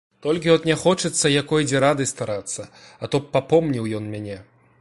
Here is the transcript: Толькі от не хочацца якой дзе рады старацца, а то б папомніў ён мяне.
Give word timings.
Толькі 0.25 0.51
от 0.53 0.63
не 0.69 0.75
хочацца 0.83 1.31
якой 1.33 1.67
дзе 1.69 1.83
рады 1.85 2.09
старацца, 2.13 2.61
а 2.99 3.13
то 3.13 3.25
б 3.25 3.33
папомніў 3.39 3.85
ён 4.01 4.13
мяне. 4.17 4.45